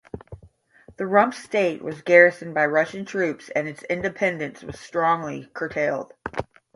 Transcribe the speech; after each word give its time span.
The 0.97 1.05
rump 1.05 1.35
state 1.35 1.83
was 1.83 2.01
garrisoned 2.01 2.55
by 2.55 2.65
Russian 2.65 3.05
troops 3.05 3.49
and 3.49 3.67
its 3.67 3.83
independence 3.83 4.63
was 4.63 4.79
strongly 4.79 5.51
curtailed. 5.53 6.11